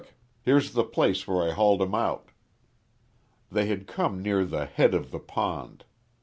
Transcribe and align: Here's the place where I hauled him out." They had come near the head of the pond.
Here's 0.41 0.73
the 0.73 0.83
place 0.83 1.27
where 1.27 1.47
I 1.47 1.51
hauled 1.53 1.79
him 1.79 1.93
out." 1.93 2.29
They 3.51 3.67
had 3.67 3.85
come 3.85 4.19
near 4.19 4.43
the 4.45 4.65
head 4.65 4.95
of 4.95 5.11
the 5.11 5.19
pond. 5.19 5.85